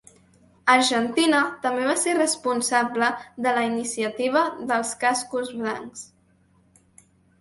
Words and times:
Argentina 0.75 1.41
també 1.65 1.83
va 1.89 1.95
ser 2.03 2.15
responsable 2.15 3.09
de 3.47 3.53
la 3.59 3.67
iniciativa 3.69 4.43
dels 4.73 4.95
Cascos 5.05 5.53
Blancs. 5.59 6.07